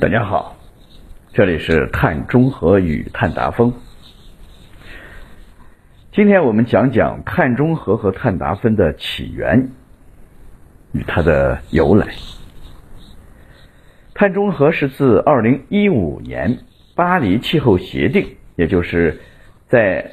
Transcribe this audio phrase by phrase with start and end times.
[0.00, 0.56] 大家好，
[1.34, 3.74] 这里是碳中和与碳达峰。
[6.10, 9.68] 今天我们讲讲碳中和和碳达峰的起源
[10.92, 12.14] 与它的由来。
[14.14, 16.60] 碳中和是自二零一五年
[16.94, 19.20] 巴黎气候协定，也就是
[19.68, 20.12] 在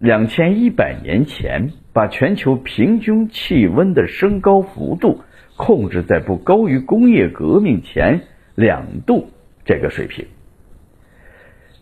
[0.00, 5.20] 两千一百年前，把全球平均气温的升高幅度
[5.56, 8.22] 控制在不高于工业革命前
[8.54, 9.30] 两度
[9.64, 10.26] 这个水平。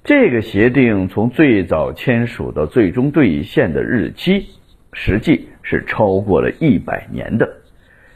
[0.04, 4.46] 这个协定从最早签署到最终兑现的日期，
[4.92, 7.56] 实际是超过了一百年的，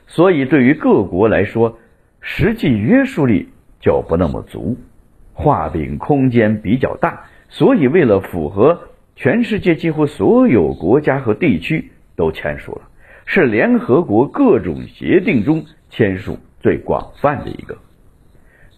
[0.07, 1.79] 所以对于各国来说。
[2.27, 4.79] 实际约束力就不那么足，
[5.35, 12.89] 画饼空间比较大，所以为了符合全世界几乎所有国家和地区都签署了，
[13.27, 17.77] 是联合国各种协定中签署最广泛的一个。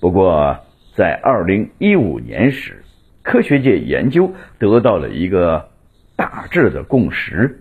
[0.00, 0.58] 不过，
[0.94, 2.82] 在二零一五年时，
[3.22, 5.68] 科学界研究得到了一个
[6.16, 7.60] 大致的共识：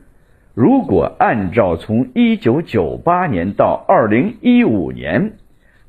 [0.53, 5.33] 如果按照从一九九八年到二零一五年。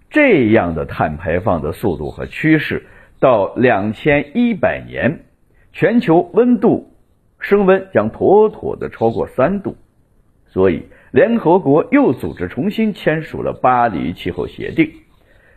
[0.09, 2.87] 这样的碳排放的速度和趋势，
[3.19, 5.25] 到两千一百年，
[5.73, 6.93] 全球温度
[7.41, 9.77] 升温将妥妥的超过三度。
[10.47, 14.93] 所以，联合国又组织重新签署了巴黎气候协定。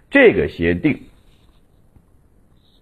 [0.09, 1.01] 这个协定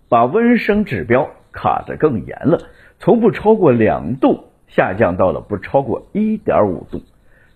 [0.09, 7.02] 把温升指标卡得更严了，从不超过两度下降到了不超过一点五度。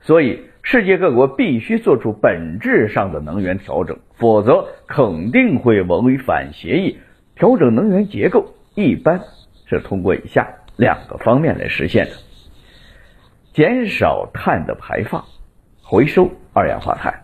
[0.02, 0.46] 所以。
[0.64, 7.00] 世界各国必须做出本质上的能源调整，否则肯定会违反协议。
[7.36, 9.22] 调整能源结构一般
[9.66, 12.12] 是通过以下两个方面来实现的：
[13.54, 15.26] 减少碳的排放，
[15.82, 17.24] 回收二氧化碳。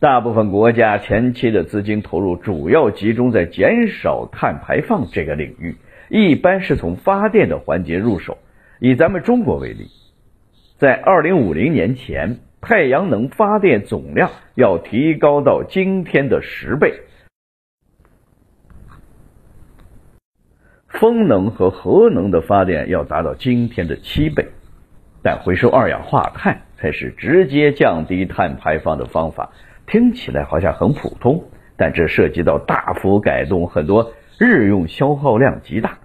[0.00, 5.76] 大部分国家前期的资金投入主要集中在减少碳排放这个领域，
[6.08, 8.38] 一般是从发电的环节入手。
[8.78, 9.88] 以咱们中国为例。
[10.78, 16.94] 在二零五零年前，太阳能发电总量要提高到今天的十倍，
[20.88, 24.46] 风能和核能的发电要达到今天的七倍。
[25.22, 29.50] 但回收二氧化碳才是直接降低碳排放的方法。
[29.90, 31.44] 听起来好像很普通，
[31.76, 35.98] 但这涉及到大幅改动很多日用消耗量极大、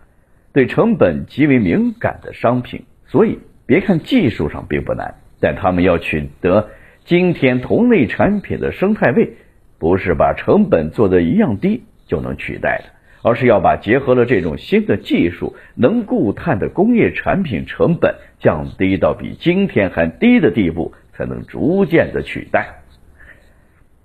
[0.51, 3.39] 对成本极为敏感的商品，所以。
[3.67, 6.69] 别看技术上并不难，但他们要取得
[7.03, 9.37] 今天同类产品的生态位，
[9.79, 12.91] 不是把成本做的一样低就能取代的，
[13.23, 22.83] 而是要把结合了这种新的技术能固碳的工业产品成本降低到比今天还低的地步，才能逐渐的取代。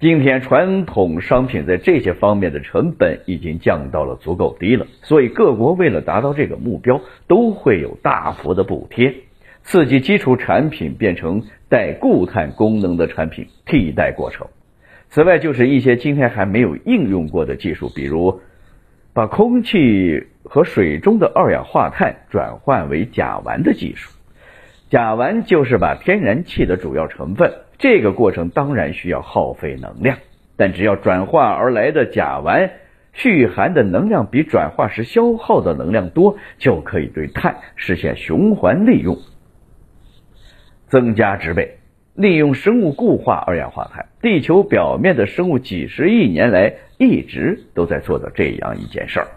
[0.01, 9.15] 今天传统商品在这些方面的成本已经降到了足够低了，所以各国为了达到这个目标，都会有大幅的补贴。
[9.63, 14.47] 刺激基础产品变成带固碳功能的产品替代过程。
[15.11, 18.41] 此外，就是一些今天还没有应用过的技术，比如
[19.13, 24.11] 把空气和水中的二氧化碳转换为甲烷的技术。
[24.89, 30.19] 甲烷就是把天然气的主要成分，这个过程当然需要耗费能量，
[30.57, 32.71] 但只要转化而来的甲烷
[33.15, 39.17] 蓄含的能量比转化时消耗的能量多，就可以对碳实现循环利用。
[40.89, 41.79] 增加植被，
[42.15, 44.07] 利用生物固化二氧化碳。
[44.21, 49.29] 地球表面的生物几十亿年来一直都在做的这样一件事儿。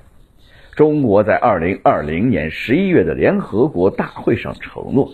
[0.75, 5.13] 中国在二零二零年十一月的联合国大会上承诺，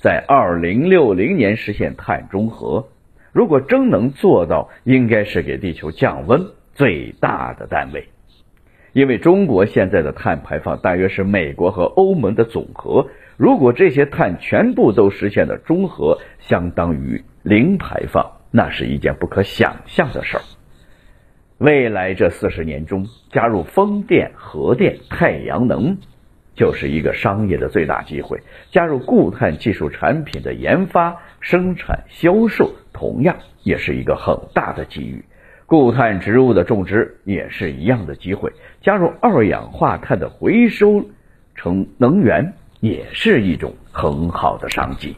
[0.00, 2.88] 在二零六零年实现碳中和。
[3.32, 8.08] 如果真能做到，应该是给地球降温最大的单位。
[8.92, 13.08] 因为中国现在的碳排放大约是美国和欧盟的总和。
[13.36, 20.42] 如果这些碳全部都实现了中和，相当于零排放，那是一件不可想象的事儿。
[21.58, 25.98] 未来这四十年中，加入风电、核电、太阳能，
[26.58, 28.36] 就是一个商业的最大机会；
[28.70, 35.24] 加入固碳技术产品的研发、生产、销售，同样也是一个很大的机遇。
[35.64, 38.52] 固碳植物的种植也是一样的机会。
[38.82, 41.06] 加入二氧化碳的回收
[41.54, 42.52] 成能源。
[42.80, 45.16] 也是一种很好的商机。